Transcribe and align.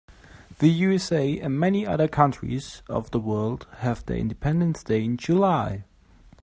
The 0.57 0.69
USA 0.71 1.37
and 1.41 1.59
many 1.59 1.85
other 1.85 2.07
countries 2.07 2.81
of 2.89 3.11
the 3.11 3.19
world 3.19 3.67
have 3.81 4.03
their 4.07 4.17
independence 4.17 4.83
day 4.83 5.03
in 5.03 5.15
July. 5.15 5.83